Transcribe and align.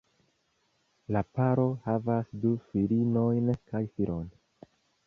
La 1.17 1.21
paro 1.39 1.67
havas 1.85 2.35
du 2.47 2.55
filinojn 2.71 3.57
kaj 3.71 3.85
filon. 3.95 4.31